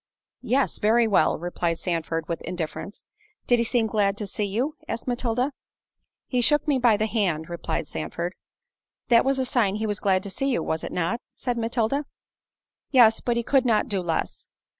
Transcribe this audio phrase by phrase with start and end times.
[0.41, 3.05] "Yes; very well," replied Sandford, with indifference.
[3.45, 5.51] "Did he seem glad to see you?" asked Matilda.
[6.25, 8.33] "He shook me by the hand," replied Sandford.
[9.09, 12.05] "That was a sign he was glad to see you, was it not?" said Matilda.
[12.89, 14.47] "Yes; but he could not do less."